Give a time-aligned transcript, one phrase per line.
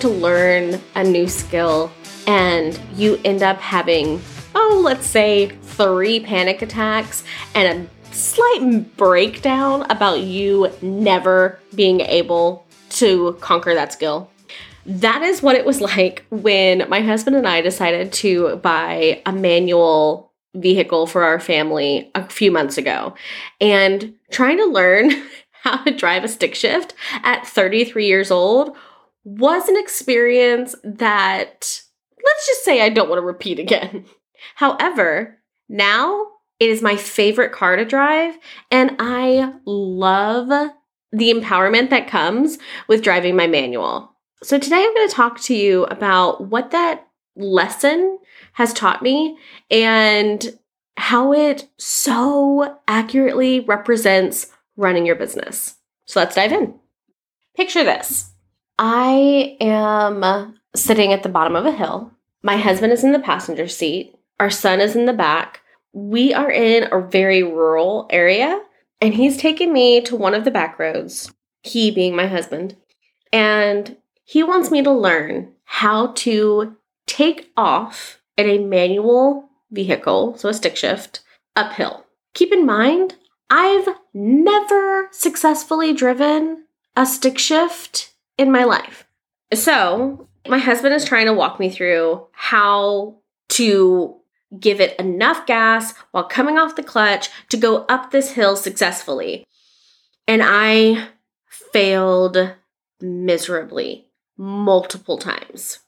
[0.00, 1.90] to learn a new skill
[2.26, 4.20] and you end up having,
[4.54, 12.64] oh, let's say three panic attacks and a slight breakdown about you never being able
[12.90, 14.30] to conquer that skill?
[14.86, 19.32] That is what it was like when my husband and I decided to buy a
[19.32, 23.14] manual vehicle for our family a few months ago.
[23.60, 25.10] And trying to learn
[25.62, 28.76] how to drive a stick shift at 33 years old
[29.24, 31.82] was an experience that,
[32.24, 34.06] let's just say, I don't want to repeat again.
[34.54, 36.26] However, now
[36.58, 38.38] it is my favorite car to drive,
[38.70, 40.48] and I love
[41.12, 44.12] the empowerment that comes with driving my manual.
[44.42, 48.18] So, today I'm going to talk to you about what that lesson
[48.54, 49.36] has taught me
[49.70, 50.58] and
[50.96, 55.76] how it so accurately represents running your business.
[56.04, 56.74] So let's dive in.
[57.56, 58.32] Picture this
[58.82, 62.12] I am sitting at the bottom of a hill.
[62.42, 64.16] My husband is in the passenger seat.
[64.40, 65.60] Our son is in the back.
[65.92, 68.58] We are in a very rural area,
[69.02, 71.30] and he's taking me to one of the back roads,
[71.62, 72.74] he being my husband.
[73.34, 76.74] And he wants me to learn how to
[77.06, 81.20] take off in a manual vehicle, so a stick shift,
[81.54, 82.06] uphill.
[82.32, 83.16] Keep in mind,
[83.50, 86.64] I've never successfully driven
[86.96, 88.09] a stick shift
[88.40, 89.06] in my life.
[89.52, 93.16] So, my husband is trying to walk me through how
[93.50, 94.16] to
[94.58, 99.44] give it enough gas while coming off the clutch to go up this hill successfully.
[100.26, 101.08] And I
[101.48, 102.54] failed
[103.00, 104.06] miserably
[104.38, 105.80] multiple times.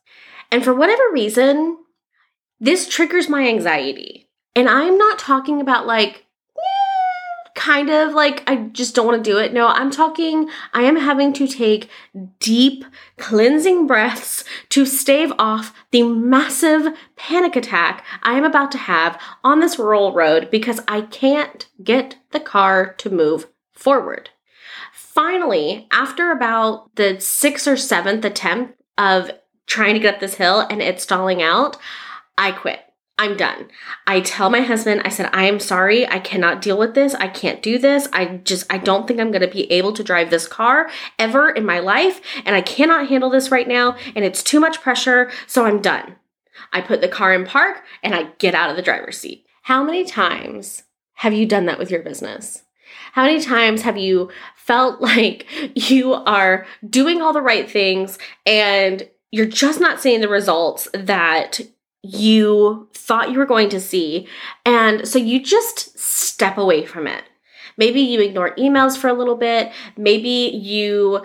[0.51, 1.79] And for whatever reason,
[2.61, 4.29] this triggers my anxiety.
[4.55, 6.22] And I'm not talking about like,
[7.63, 9.53] kind of like I just don't want to do it.
[9.53, 11.89] No, I'm talking, I am having to take
[12.41, 12.85] deep,
[13.19, 19.61] cleansing breaths to stave off the massive panic attack I am about to have on
[19.61, 24.31] this rural road because I can't get the car to move forward.
[24.93, 29.31] Finally, after about the sixth or seventh attempt of
[29.67, 31.77] trying to get up this hill and it's stalling out,
[32.37, 32.81] I quit.
[33.23, 33.69] I'm done.
[34.05, 36.09] I tell my husband, I said, I am sorry.
[36.09, 37.15] I cannot deal with this.
[37.15, 38.09] I can't do this.
[38.13, 40.91] I just, I don't think I'm going to be able to drive this car
[41.21, 42.21] ever in my life.
[42.45, 43.97] And I cannot handle this right now.
[44.17, 45.31] And it's too much pressure.
[45.47, 46.17] So I'm done.
[46.73, 49.47] I put the car in park and I get out of the driver's seat.
[49.63, 50.83] How many times
[51.15, 52.65] have you done that with your business?
[53.13, 55.47] How many times have you felt like
[55.77, 61.61] you are doing all the right things and you're just not seeing the results that
[62.03, 64.29] you thought you were going to see.
[64.65, 67.25] And so you just step away from it.
[67.77, 69.73] Maybe you ignore emails for a little bit.
[69.97, 71.25] Maybe you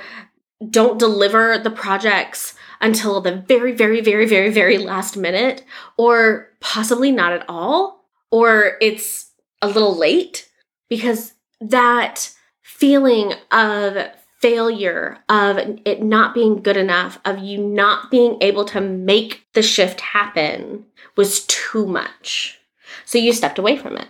[0.70, 5.64] don't deliver the projects until the very, very, very, very, very last minute,
[5.98, 10.50] or possibly not at all, or it's a little late
[10.90, 13.98] because that feeling of
[14.40, 19.62] failure of it not being good enough, of you not being able to make the
[19.62, 22.60] shift happen was too much.
[23.06, 24.08] So you stepped away from it.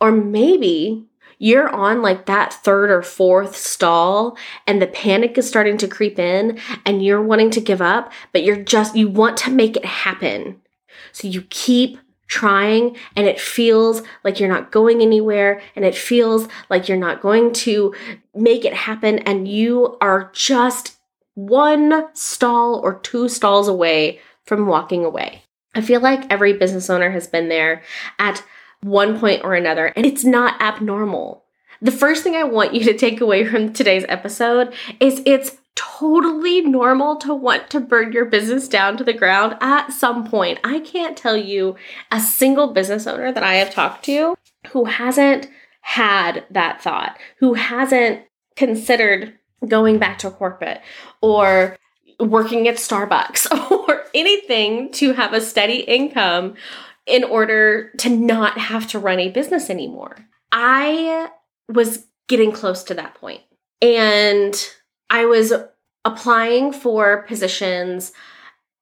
[0.00, 1.06] Or maybe
[1.38, 6.18] you're on like that third or fourth stall and the panic is starting to creep
[6.18, 9.84] in and you're wanting to give up, but you're just, you want to make it
[9.84, 10.60] happen.
[11.12, 16.48] So you keep trying and it feels like you're not going anywhere and it feels
[16.68, 17.94] like you're not going to
[18.34, 20.96] make it happen and you are just
[21.34, 25.42] one stall or two stalls away from walking away.
[25.74, 27.82] I feel like every business owner has been there
[28.18, 28.42] at
[28.82, 31.44] one point or another and it's not abnormal.
[31.82, 36.62] The first thing I want you to take away from today's episode is it's totally
[36.62, 40.58] normal to want to burn your business down to the ground at some point.
[40.64, 41.76] I can't tell you
[42.10, 44.34] a single business owner that I have talked to
[44.72, 45.48] who hasn't
[45.82, 48.22] had that thought, who hasn't
[48.56, 49.38] considered
[49.68, 50.80] going back to corporate
[51.20, 51.76] or
[52.18, 56.54] working at Starbucks or anything to have a steady income
[57.06, 60.16] in order to not have to run a business anymore.
[60.50, 61.28] I
[61.68, 63.42] was getting close to that point.
[63.80, 64.54] And
[65.10, 65.52] I was
[66.04, 68.12] applying for positions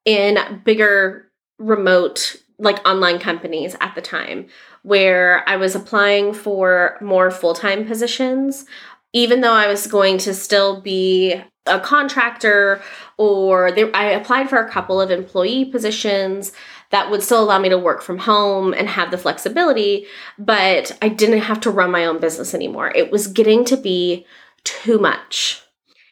[0.05, 4.47] in bigger remote like online companies at the time
[4.83, 8.67] where I was applying for more full-time positions
[9.15, 12.83] even though I was going to still be a contractor
[13.17, 16.53] or I applied for a couple of employee positions
[16.91, 20.07] that would still allow me to work from home and have the flexibility,
[20.39, 22.93] but I didn't have to run my own business anymore.
[22.95, 24.27] It was getting to be
[24.65, 25.64] too much.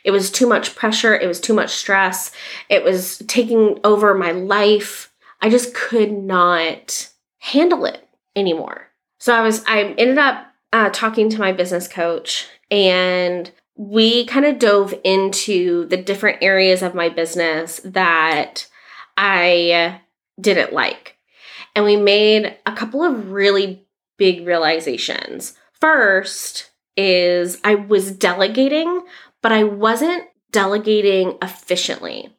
[0.05, 1.15] It was too much pressure.
[1.15, 2.33] It was too much stress.
[2.69, 5.13] It was taking over my life.
[5.41, 7.09] I just could not
[7.39, 8.89] handle it anymore.
[9.19, 14.45] So I was, I ended up uh, talking to my business coach and we kind
[14.45, 18.67] of dove into the different areas of my business that
[19.17, 20.01] I
[20.41, 21.17] didn't like.
[21.75, 23.87] And we made a couple of really
[24.19, 25.57] big realizations.
[25.73, 29.03] First is I was delegating,
[29.43, 32.33] but I wasn't delegating efficiently.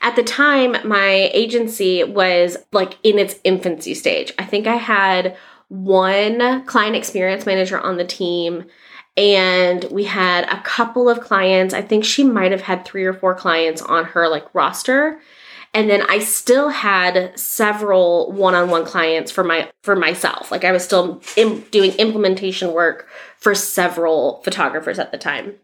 [0.00, 4.32] At the time, my agency was like in its infancy stage.
[4.38, 5.36] I think I had
[5.68, 8.64] one client experience manager on the team
[9.16, 11.74] and we had a couple of clients.
[11.74, 15.20] I think she might have had 3 or 4 clients on her like roster.
[15.74, 20.50] And then I still had several one-on-one clients for my for myself.
[20.50, 23.08] Like I was still Im- doing implementation work
[23.38, 25.54] for several photographers at the time.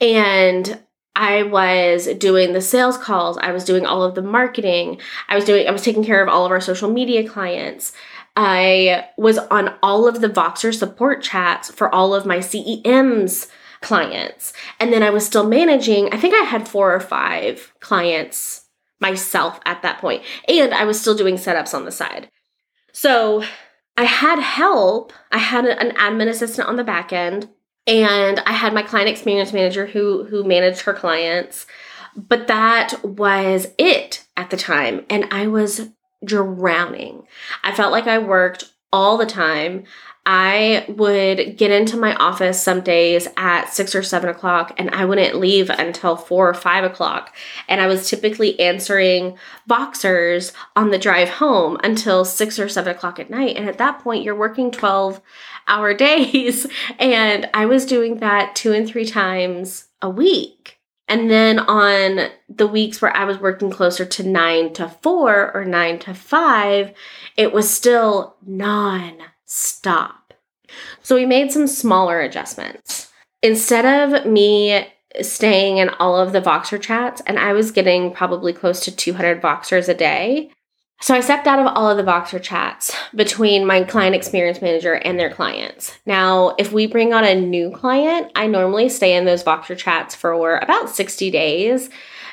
[0.00, 0.80] And
[1.16, 5.44] I was doing the sales calls, I was doing all of the marketing, I was
[5.44, 7.92] doing I was taking care of all of our social media clients.
[8.36, 13.48] I was on all of the Voxer support chats for all of my CEMs
[13.80, 14.52] clients.
[14.78, 18.66] And then I was still managing, I think I had 4 or 5 clients
[19.00, 20.22] myself at that point.
[20.48, 22.30] And I was still doing setups on the side.
[22.92, 23.42] So
[23.98, 25.12] I had help.
[25.32, 27.48] I had an admin assistant on the back end
[27.84, 31.66] and I had my client experience manager who who managed her clients.
[32.14, 35.90] But that was it at the time and I was
[36.24, 37.26] drowning.
[37.64, 39.82] I felt like I worked all the time.
[40.30, 45.06] I would get into my office some days at six or seven o'clock and I
[45.06, 47.34] wouldn't leave until four or five o'clock.
[47.66, 53.18] And I was typically answering Voxers on the drive home until six or seven o'clock
[53.18, 53.56] at night.
[53.56, 55.22] And at that point, you're working 12
[55.66, 56.66] hour days.
[56.98, 60.78] And I was doing that two and three times a week.
[61.08, 65.64] And then on the weeks where I was working closer to nine to four or
[65.64, 66.92] nine to five,
[67.34, 69.16] it was still non
[69.46, 70.17] stop.
[71.08, 73.10] So we made some smaller adjustments.
[73.42, 74.86] Instead of me
[75.22, 79.40] staying in all of the Voxer chats, and I was getting probably close to 200
[79.40, 80.50] Voxers a day.
[81.00, 84.96] So I stepped out of all of the Voxer chats between my client experience manager
[84.96, 85.98] and their clients.
[86.04, 90.14] Now, if we bring on a new client, I normally stay in those Voxer chats
[90.14, 91.88] for about 60 days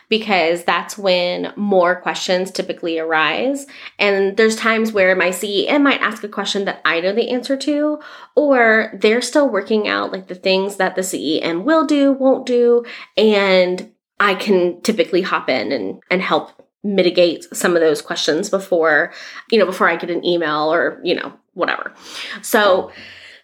[0.10, 3.66] because that's when more questions typically arise.
[4.00, 7.58] And there's times where my CEM might ask a question that I know the answer
[7.58, 8.00] to,
[8.36, 12.86] or they're still working out like the things that the CEM will do, won't do,
[13.18, 16.52] and I can typically hop in and, and help
[16.84, 19.12] mitigate some of those questions before,
[19.52, 21.94] you know, before I get an email or, you know, whatever.
[22.42, 22.92] So,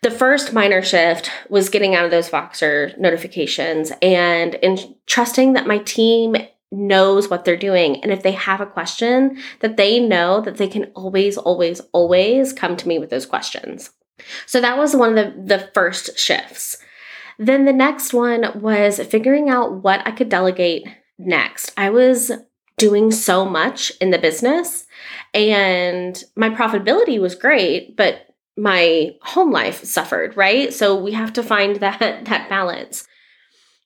[0.01, 5.67] the first minor shift was getting out of those Voxer notifications and in trusting that
[5.67, 6.35] my team
[6.71, 8.01] knows what they're doing.
[8.01, 12.53] And if they have a question, that they know that they can always, always, always
[12.53, 13.91] come to me with those questions.
[14.45, 16.77] So that was one of the, the first shifts.
[17.37, 21.73] Then the next one was figuring out what I could delegate next.
[21.75, 22.31] I was
[22.77, 24.85] doing so much in the business
[25.33, 28.30] and my profitability was great, but
[28.61, 30.71] my home life suffered, right?
[30.71, 33.07] So we have to find that that balance.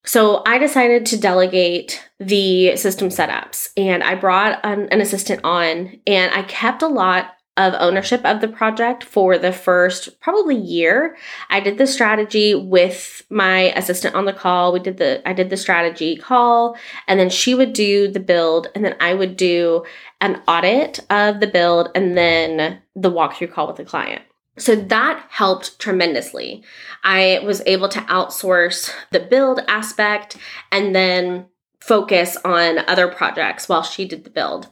[0.06, 6.00] So I decided to delegate the system setups and I brought an, an, assistant on
[6.06, 11.18] and I kept a lot of ownership of the project for the first probably year.
[11.50, 14.74] I did the strategy with my assistant on the call.
[14.74, 16.78] We did the I did the strategy call
[17.08, 19.86] and then she would do the build and then I would do
[20.22, 24.22] an audit of the build and then the walkthrough call with the client.
[24.58, 26.64] So that helped tremendously.
[27.04, 30.38] I was able to outsource the build aspect
[30.72, 31.48] and then
[31.82, 34.70] focus on other projects while she did the build.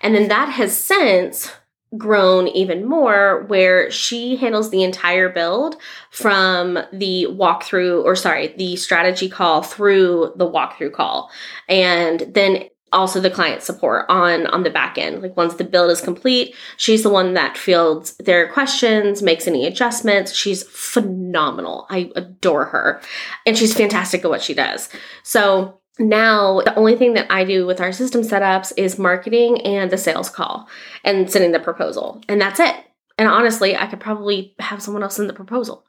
[0.00, 1.52] And then that has since
[1.96, 5.76] grown even more where she handles the entire build
[6.10, 11.30] from the walkthrough or sorry the strategy call through the walkthrough call
[11.68, 12.64] and then
[12.96, 15.22] also the client support on on the back end.
[15.22, 19.66] Like once the build is complete she's the one that fields their questions makes any
[19.66, 20.32] adjustments.
[20.32, 21.86] She's phenomenal.
[21.90, 23.00] I adore her.
[23.44, 24.88] And she's fantastic at what she does.
[25.22, 29.90] So now the only thing that i do with our system setups is marketing and
[29.90, 30.68] the sales call
[31.04, 32.22] and sending the proposal.
[32.28, 32.74] And that's it.
[33.18, 35.84] And honestly i could probably have someone else in the proposal.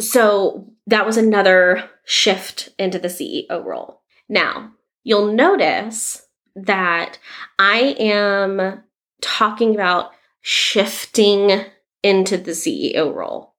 [0.00, 4.02] So that was another shift into the ceo role.
[4.28, 4.72] Now
[5.08, 7.18] you'll notice that
[7.58, 8.82] I am
[9.22, 10.10] talking about
[10.42, 11.64] shifting
[12.02, 13.54] into the CEO role.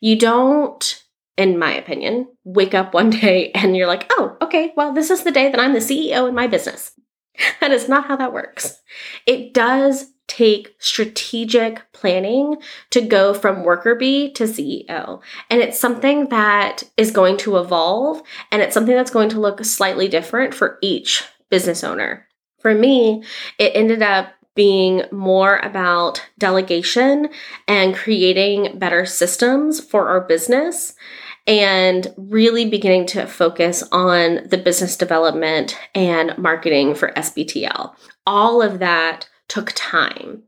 [0.00, 1.02] You don't
[1.38, 5.24] in my opinion, wake up one day and you're like, oh, okay, well, this is
[5.24, 6.92] the day that I'm the CEO in my business.
[7.60, 8.78] That is not how that works.
[9.26, 12.56] It does take strategic planning
[12.88, 15.20] to go from worker bee to CEO.
[15.50, 19.62] And it's something that is going to evolve and it's something that's going to look
[19.62, 22.26] slightly different for each business owner.
[22.60, 23.24] For me,
[23.58, 27.28] it ended up being more about delegation
[27.68, 30.94] and creating better systems for our business
[31.46, 37.94] and really beginning to focus on the business development and marketing for SBTL.
[38.26, 40.42] All of that took time.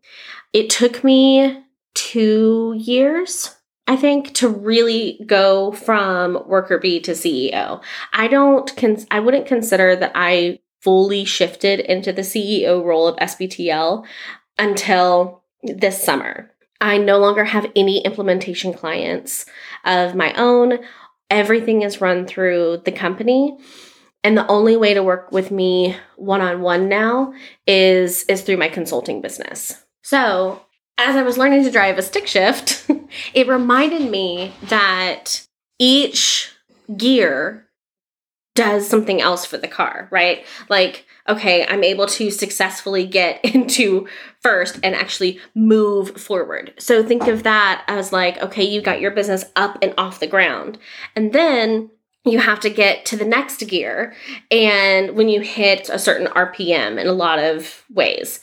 [0.54, 1.62] It took me
[1.94, 3.54] two years,
[3.86, 7.82] I think, to really go from worker bee to CEO.
[8.14, 13.16] I don't, cons- I wouldn't consider that I fully shifted into the CEO role of
[13.16, 14.06] SBTL
[14.58, 16.50] until this summer.
[16.80, 19.44] I no longer have any implementation clients
[19.84, 20.78] of my own.
[21.28, 23.58] Everything is run through the company.
[24.24, 27.34] And the only way to work with me one on one now
[27.66, 29.84] is, is through my consulting business.
[30.02, 30.62] So,
[30.96, 32.90] as I was learning to drive a stick shift,
[33.34, 35.46] it reminded me that
[35.78, 36.50] each
[36.96, 37.66] gear
[38.54, 40.46] does something else for the car, right?
[40.68, 44.06] Like, okay, I'm able to successfully get into
[44.40, 46.72] first and actually move forward.
[46.78, 50.26] So think of that as like, okay, you got your business up and off the
[50.26, 50.78] ground.
[51.16, 51.90] And then
[52.24, 54.14] you have to get to the next gear.
[54.50, 58.40] And when you hit a certain RPM in a lot of ways.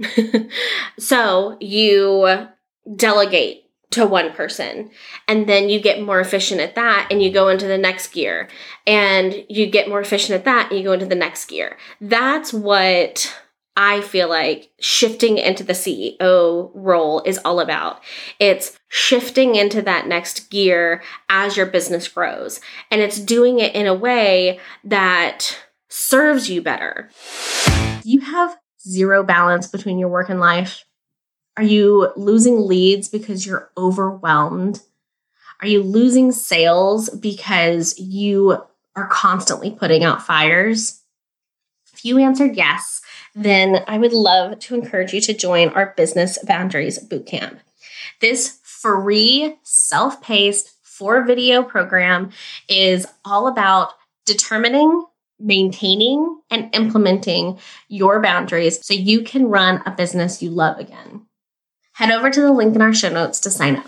[0.98, 2.48] so you
[2.96, 4.90] delegate to one person
[5.28, 8.48] and then you get more efficient at that and you go into the next gear
[8.88, 12.52] and you get more efficient at that and you go into the next gear that's
[12.52, 13.32] what
[13.76, 18.00] i feel like shifting into the ceo role is all about
[18.38, 23.86] it's shifting into that next gear as your business grows and it's doing it in
[23.86, 27.10] a way that serves you better
[28.04, 30.84] you have zero balance between your work and life
[31.56, 34.80] are you losing leads because you're overwhelmed?
[35.60, 38.58] Are you losing sales because you
[38.96, 41.00] are constantly putting out fires?
[41.92, 43.02] If you answered yes,
[43.34, 47.58] then I would love to encourage you to join our Business Boundaries Bootcamp.
[48.20, 52.30] This free, self paced, four video program
[52.68, 53.90] is all about
[54.24, 55.04] determining,
[55.38, 61.26] maintaining, and implementing your boundaries so you can run a business you love again
[61.94, 63.86] head over to the link in our show notes to sign up.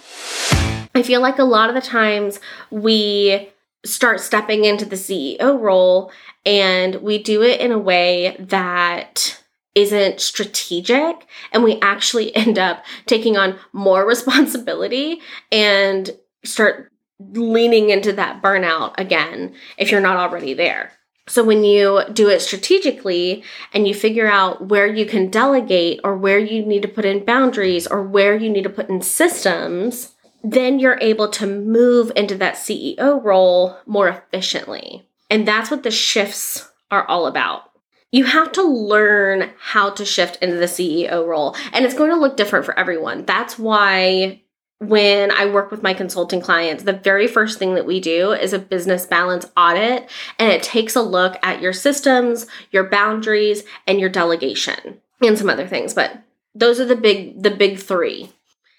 [0.95, 3.50] I feel like a lot of the times we
[3.85, 6.11] start stepping into the CEO role
[6.45, 9.40] and we do it in a way that
[9.75, 15.21] isn't strategic and we actually end up taking on more responsibility
[15.52, 16.11] and
[16.45, 20.92] start leaning into that burnout again if you're not already there.
[21.28, 23.42] So when you do it strategically
[23.73, 27.25] and you figure out where you can delegate or where you need to put in
[27.25, 30.12] boundaries or where you need to put in systems,
[30.53, 35.05] then you're able to move into that CEO role more efficiently.
[35.29, 37.71] And that's what the shifts are all about.
[38.12, 42.17] You have to learn how to shift into the CEO role, and it's going to
[42.17, 43.25] look different for everyone.
[43.25, 44.43] That's why
[44.79, 48.53] when I work with my consulting clients, the very first thing that we do is
[48.53, 53.99] a business balance audit, and it takes a look at your systems, your boundaries, and
[53.99, 55.93] your delegation, and some other things.
[55.93, 56.23] But
[56.55, 58.31] those are the big the big three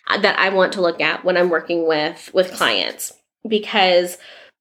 [0.10, 3.14] that I want to look at when I'm working with with clients
[3.48, 4.18] because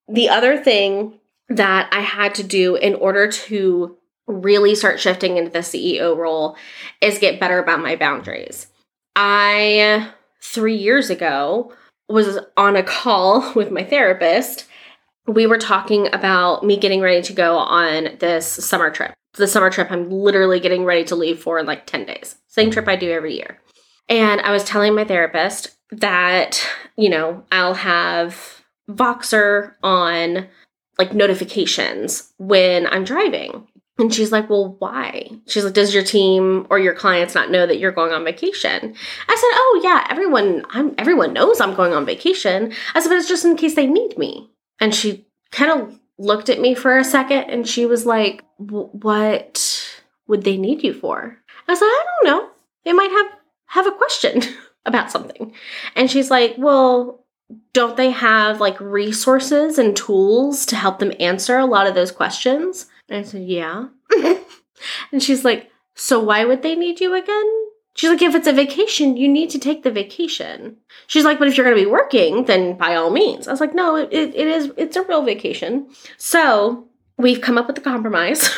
[0.08, 5.50] the other thing that I had to do in order to really start shifting into
[5.50, 6.56] the CEO role
[7.00, 8.66] is get better about my boundaries.
[9.14, 10.10] I
[10.42, 11.72] three years ago
[12.08, 14.66] was on a call with my therapist.
[15.26, 19.12] We were talking about me getting ready to go on this summer trip.
[19.34, 22.36] The summer trip I'm literally getting ready to leave for in like 10 days.
[22.48, 23.58] Same trip I do every year.
[24.08, 26.64] And I was telling my therapist that,
[26.96, 30.48] you know, I'll have Voxer on
[30.98, 33.66] like notifications when I'm driving.
[33.98, 35.30] And she's like, Well, why?
[35.46, 38.94] She's like, Does your team or your clients not know that you're going on vacation?
[39.28, 42.72] I said, Oh yeah, everyone I'm everyone knows I'm going on vacation.
[42.94, 44.50] I said, but it's just in case they need me.
[44.80, 49.98] And she kind of looked at me for a second and she was like, What
[50.28, 51.38] would they need you for?
[51.68, 52.50] I said, I don't know.
[52.84, 53.35] They might have
[53.76, 54.42] have a question
[54.86, 55.52] about something.
[55.94, 57.24] And she's like, Well,
[57.72, 62.10] don't they have like resources and tools to help them answer a lot of those
[62.10, 62.86] questions?
[63.08, 63.88] And I said, Yeah.
[65.12, 67.52] and she's like, So why would they need you again?
[67.94, 70.76] She's like, if it's a vacation, you need to take the vacation.
[71.06, 73.48] She's like, but if you're going to be working, then by all means.
[73.48, 75.88] I was like, no, it, it is, it's a real vacation.
[76.18, 78.50] So we've come up with a compromise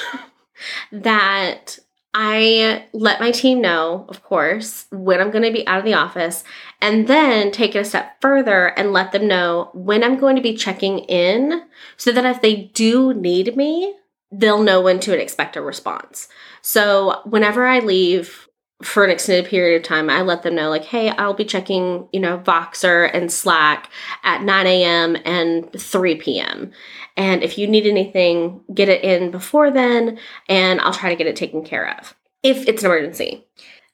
[0.92, 1.78] that
[2.14, 5.94] I let my team know, of course, when I'm going to be out of the
[5.94, 6.42] office,
[6.80, 10.42] and then take it a step further and let them know when I'm going to
[10.42, 11.64] be checking in
[11.96, 13.94] so that if they do need me,
[14.32, 16.28] they'll know when to expect a response.
[16.62, 18.47] So whenever I leave
[18.82, 22.08] for an extended period of time, I let them know, like, hey, I'll be checking,
[22.12, 23.90] you know, Voxer and Slack
[24.22, 25.16] at 9 a.m.
[25.24, 26.70] and 3 p.m.
[27.16, 30.18] And if you need anything, get it in before then,
[30.48, 33.44] and I'll try to get it taken care of if it's an emergency.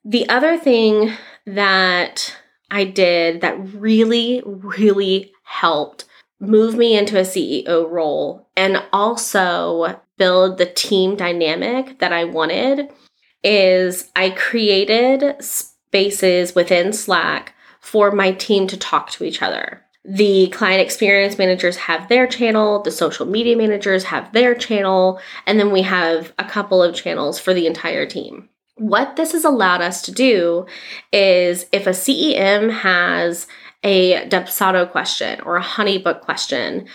[0.04, 1.12] The other thing
[1.46, 2.36] that
[2.70, 6.04] I did that really, really helped
[6.40, 12.90] move me into a CEO role and also build the team dynamic that I wanted
[13.44, 19.82] is I created spaces within Slack for my team to talk to each other.
[20.06, 25.58] The client experience managers have their channel, the social media managers have their channel, and
[25.58, 28.48] then we have a couple of channels for the entire team.
[28.76, 30.66] What this has allowed us to do
[31.12, 33.46] is if a CEM has
[33.82, 36.86] a Dubsado question or a Honeybook question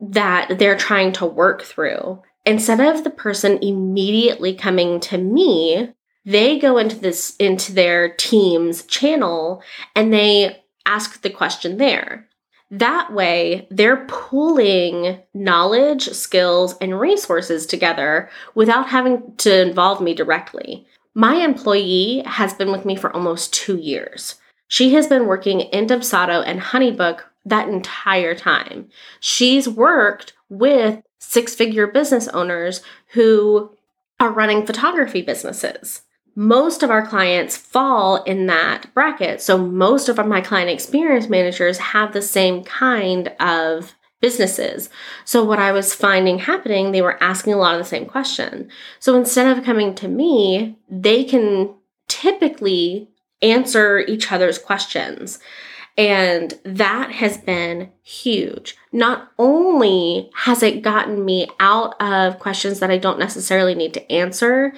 [0.00, 5.92] that they're trying to work through, instead of the person immediately coming to me,
[6.24, 9.62] they go into this into their team's channel
[9.94, 12.28] and they ask the question there.
[12.70, 20.86] That way, they're pooling knowledge, skills, and resources together without having to involve me directly.
[21.14, 24.36] My employee has been with me for almost two years.
[24.68, 28.88] She has been working in Dubsado and Honeybook that entire time.
[29.18, 33.70] She's worked with six figure business owners who
[34.18, 36.02] are running photography businesses.
[36.36, 39.40] Most of our clients fall in that bracket.
[39.40, 44.90] So, most of my client experience managers have the same kind of businesses.
[45.24, 48.70] So, what I was finding happening, they were asking a lot of the same question.
[49.00, 51.74] So, instead of coming to me, they can
[52.08, 53.08] typically
[53.42, 55.38] answer each other's questions.
[55.96, 58.76] And that has been huge.
[58.92, 64.12] Not only has it gotten me out of questions that I don't necessarily need to
[64.12, 64.72] answer,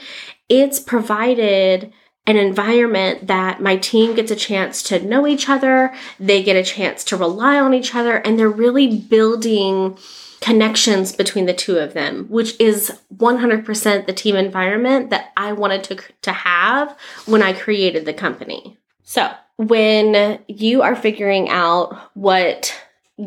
[0.49, 1.93] it's provided
[2.27, 6.63] an environment that my team gets a chance to know each other, they get a
[6.63, 9.99] chance to rely on each other, and they're really building
[10.41, 15.85] connections between the two of them, which is 100% the team environment that I wanted
[15.85, 16.97] to, to have
[17.27, 18.77] when I created the company.
[19.03, 19.33] So,
[19.69, 22.75] when you are figuring out what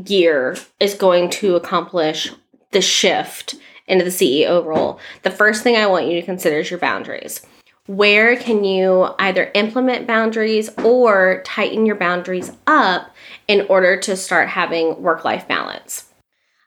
[0.04, 2.32] gear is going to accomplish
[2.72, 3.56] the shift
[3.88, 7.46] into the CEO role, the first thing I want you to consider is your boundaries.
[7.88, 13.14] Where can you either implement boundaries or tighten your boundaries up
[13.48, 16.10] in order to start having work life balance?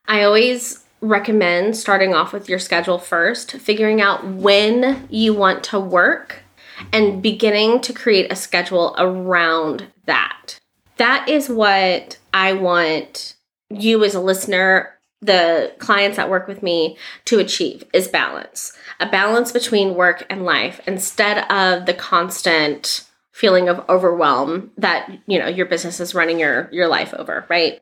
[0.07, 5.81] I always recommend starting off with your schedule first, figuring out when you want to
[5.81, 6.44] work
[6.92, 10.58] and beginning to create a schedule around that.
[10.96, 13.36] That is what I want
[13.70, 18.72] you as a listener, the clients that work with me to achieve is balance.
[19.00, 25.38] A balance between work and life instead of the constant feeling of overwhelm that, you
[25.38, 27.80] know, your business is running your your life over, right?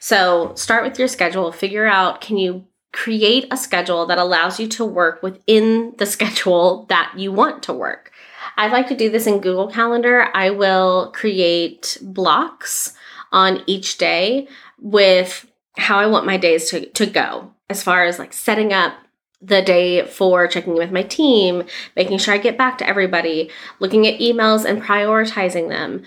[0.00, 4.66] So, start with your schedule, figure out can you create a schedule that allows you
[4.66, 8.12] to work within the schedule that you want to work.
[8.58, 10.28] I like to do this in Google Calendar.
[10.34, 12.92] I will create blocks
[13.30, 14.48] on each day
[14.80, 18.94] with how I want my days to, to go as far as like setting up
[19.40, 21.62] the day for checking in with my team,
[21.94, 26.02] making sure I get back to everybody, looking at emails and prioritizing them,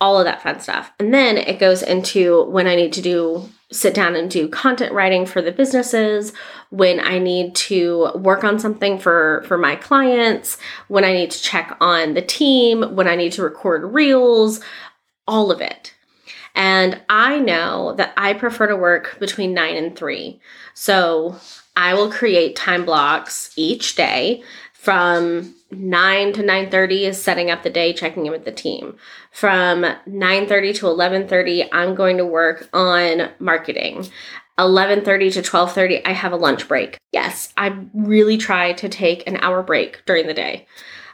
[0.00, 0.92] all of that fun stuff.
[1.00, 4.92] And then it goes into when I need to do sit down and do content
[4.92, 6.32] writing for the businesses,
[6.70, 11.42] when I need to work on something for for my clients, when I need to
[11.42, 14.60] check on the team, when I need to record reels,
[15.26, 15.94] all of it.
[16.54, 20.40] And I know that I prefer to work between 9 and 3.
[20.74, 21.36] So,
[21.76, 27.70] I will create time blocks each day from 9 to 9:30 is setting up the
[27.70, 28.96] day, checking in with the team.
[29.30, 34.08] From 9:30 to 11:30, I'm going to work on marketing.
[34.58, 36.98] 11:30 to 12:30, I have a lunch break.
[37.12, 40.66] Yes, I really try to take an hour break during the day,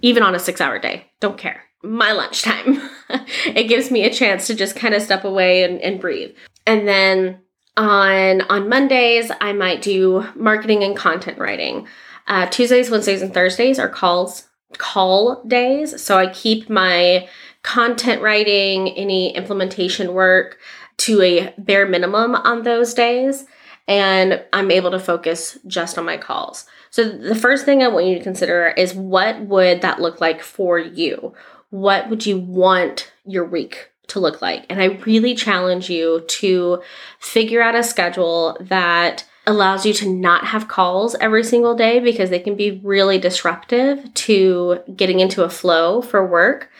[0.03, 1.07] even on a 6-hour day.
[1.21, 1.62] Don't care.
[1.83, 2.81] My lunchtime.
[3.45, 6.35] it gives me a chance to just kind of step away and, and breathe.
[6.66, 7.40] And then
[7.77, 11.87] on on Mondays, I might do marketing and content writing.
[12.27, 16.03] Uh, Tuesdays, Wednesdays, and Thursdays are calls call days.
[16.03, 17.29] So I keep my
[17.62, 20.59] content writing, any implementation work
[20.99, 23.47] to a bare minimum on those days.
[23.89, 26.67] And I'm able to focus just on my calls.
[26.91, 30.43] So the first thing I want you to consider is what would that look like
[30.43, 31.35] for you?
[31.71, 34.67] What would you want your week to look like?
[34.69, 36.83] And I really challenge you to
[37.21, 42.30] figure out a schedule that allows you to not have calls every single day because
[42.30, 46.70] they can be really disruptive to getting into a flow for work.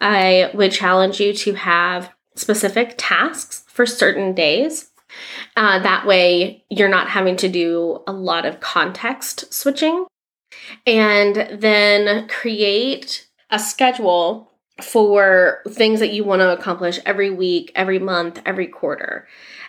[0.00, 4.90] I would challenge you to have specific tasks for certain days.
[5.56, 10.06] Uh, that way, you're not having to do a lot of context switching.
[10.86, 17.98] And then create a schedule for things that you want to accomplish every week, every
[17.98, 19.28] month, every quarter.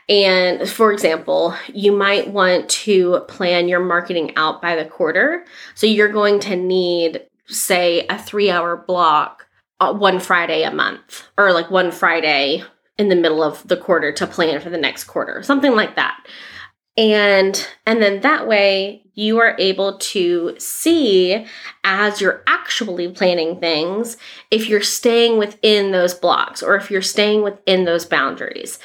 [0.10, 5.46] And for example, you might want to plan your marketing out by the quarter.
[5.76, 9.48] So you're going to need, say, a three hour block
[9.80, 12.64] uh, one Friday a month, or like one Friday
[12.98, 16.26] in the middle of the quarter to plan for the next quarter, something like that.
[16.96, 21.46] And and then that way you are able to see
[21.84, 24.18] as you're actually planning things
[24.52, 28.78] if you're staying within those blocks or if you're staying within those boundaries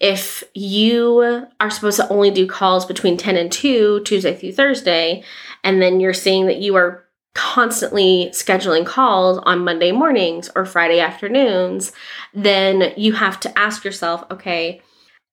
[0.00, 5.22] if you are supposed to only do calls between 10 and 2 Tuesday through Thursday,
[5.64, 7.04] and then you're seeing that you are
[7.34, 11.92] constantly scheduling calls on Monday mornings or Friday afternoons,
[12.32, 14.80] then you have to ask yourself, okay,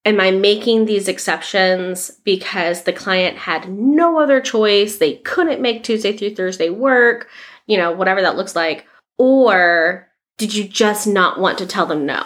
[0.04, 4.98] am I making these exceptions because the client had no other choice?
[4.98, 7.28] They couldn't make Tuesday through Thursday work,
[7.66, 8.86] you know, whatever that looks like.
[9.16, 12.22] Or did you just not want to tell them no?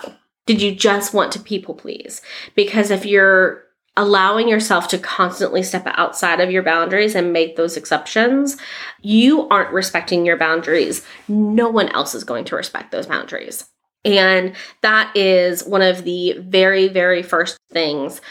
[0.49, 2.23] Did you just want to people please?
[2.55, 3.65] Because if you're
[3.99, 8.57] allowing yourself to constantly step outside of your boundaries and make those exceptions,
[9.03, 11.05] you aren't respecting your boundaries.
[11.29, 13.69] No one else is going to respect those boundaries.
[14.07, 18.23] And that is one of the very, very first things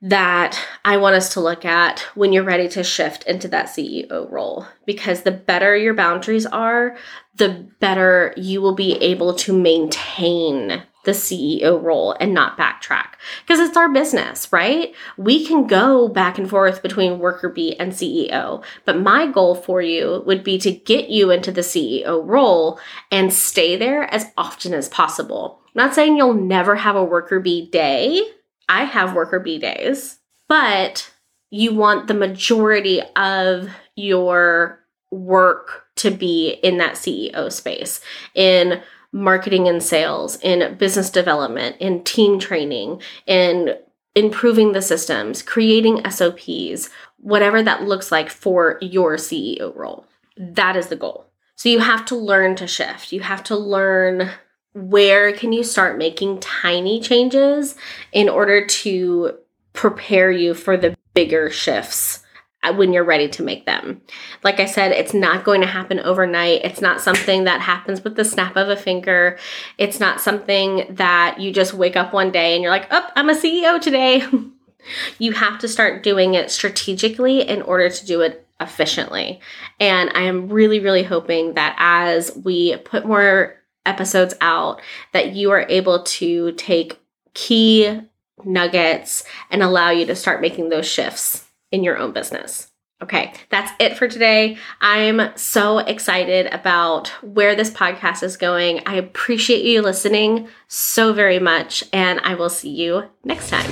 [0.00, 4.30] that I want us to look at when you're ready to shift into that CEO
[4.30, 4.66] role.
[4.86, 6.96] Because the better your boundaries are,
[7.36, 13.14] the better you will be able to maintain the CEO role and not backtrack
[13.46, 14.94] because it's our business, right?
[15.16, 19.82] We can go back and forth between worker bee and CEO, but my goal for
[19.82, 22.78] you would be to get you into the CEO role
[23.10, 25.60] and stay there as often as possible.
[25.66, 28.22] I'm not saying you'll never have a worker bee day.
[28.68, 31.12] I have worker bee days, but
[31.50, 38.00] you want the majority of your work to be in that CEO space
[38.34, 43.76] in marketing and sales, in business development, in team training, in
[44.14, 50.06] improving the systems, creating SOPs, whatever that looks like for your CEO role.
[50.36, 51.26] That is the goal.
[51.56, 53.12] So you have to learn to shift.
[53.12, 54.30] You have to learn
[54.74, 57.76] where can you start making tiny changes
[58.10, 59.38] in order to
[59.74, 62.21] prepare you for the bigger shifts
[62.64, 64.00] Uh, when you're ready to make them.
[64.44, 66.60] Like I said, it's not going to happen overnight.
[66.62, 69.36] It's not something that happens with the snap of a finger.
[69.78, 73.30] It's not something that you just wake up one day and you're like, oh, I'm
[73.30, 74.22] a CEO today.
[75.18, 79.40] you have to start doing it strategically in order to do it efficiently.
[79.80, 85.50] And I am really, really hoping that as we put more episodes out, that you
[85.50, 87.00] are able to take
[87.34, 88.02] key
[88.44, 92.68] nuggets and allow you to start making those shifts in your own business.
[93.02, 94.56] Okay, that's it for today.
[94.80, 98.80] I'm so excited about where this podcast is going.
[98.86, 103.68] I appreciate you listening so very much, and I will see you next time.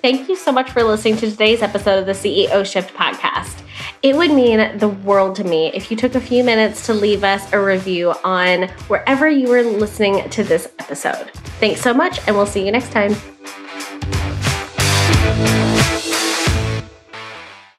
[0.00, 3.62] Thank you so much for listening to today's episode of the CEO Shift podcast.
[4.02, 7.24] It would mean the world to me if you took a few minutes to leave
[7.24, 11.30] us a review on wherever you were listening to this episode.
[11.58, 13.14] Thanks so much, and we'll see you next time.